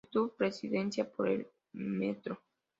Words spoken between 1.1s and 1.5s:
por el